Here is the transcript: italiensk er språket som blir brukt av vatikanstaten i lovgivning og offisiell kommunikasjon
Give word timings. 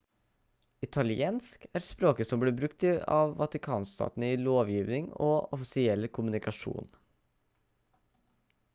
italiensk 0.85 1.67
er 1.79 1.83
språket 1.87 2.29
som 2.31 2.41
blir 2.43 2.55
brukt 2.61 2.85
av 3.17 3.35
vatikanstaten 3.43 4.25
i 4.31 4.31
lovgivning 4.47 5.13
og 5.27 5.55
offisiell 5.59 6.07
kommunikasjon 6.19 6.89